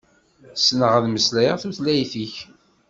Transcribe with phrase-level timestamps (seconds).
[0.59, 2.35] Ssneɣ ad meslayeɣ tutlayt-ik.